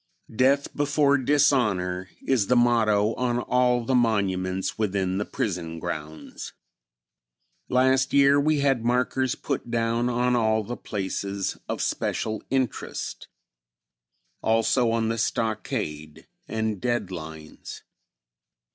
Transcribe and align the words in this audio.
"Death 0.35 0.75
Before 0.75 1.15
Dishonor" 1.19 2.09
is 2.25 2.47
the 2.47 2.55
motto 2.55 3.13
on 3.17 3.37
all 3.37 3.85
the 3.85 3.93
monuments 3.93 4.75
within 4.75 5.19
the 5.19 5.25
prison 5.25 5.77
grounds. 5.77 6.53
Last 7.69 8.11
year 8.11 8.39
we 8.41 8.61
had 8.61 8.83
markers 8.83 9.35
put 9.35 9.69
down 9.69 10.09
on 10.09 10.35
all 10.35 10.63
the 10.63 10.75
places 10.75 11.55
of 11.69 11.83
special 11.83 12.41
interest; 12.49 13.27
also 14.41 14.89
on 14.89 15.09
the 15.09 15.19
stockade 15.19 16.25
and 16.47 16.81
dead 16.81 17.11
lines. 17.11 17.83